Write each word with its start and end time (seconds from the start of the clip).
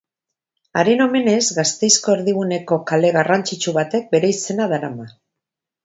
Haren 0.83 1.03
omenez 1.05 1.43
Gasteizko 1.59 2.15
erdiguneko 2.19 2.81
kale 2.93 3.15
garrantzitsu 3.21 3.79
batek 3.79 4.13
bere 4.17 4.37
izena 4.39 4.73
darama. 4.77 5.11